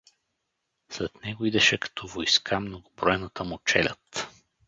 След 0.89 1.23
него 1.25 1.45
идеше 1.45 1.77
като 1.77 2.07
войска 2.07 2.59
многобройната 2.59 3.43
му 3.43 3.59
челяд. 3.65 4.27